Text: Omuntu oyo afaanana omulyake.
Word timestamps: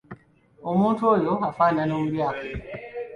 Omuntu 0.71 1.01
oyo 1.13 1.33
afaanana 1.49 1.93
omulyake. 1.99 2.49